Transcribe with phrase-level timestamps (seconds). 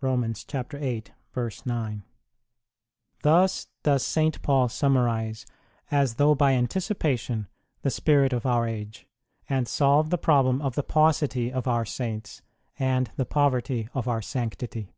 [0.00, 0.16] 4
[3.22, 4.40] Thus does St.
[4.40, 5.44] Paul summarize,
[5.90, 7.46] as though by anticipation,
[7.82, 9.06] the spirit of our age,
[9.50, 12.40] and solve the problem of the paucity of our saints
[12.78, 14.94] and the poverty of our sanctity.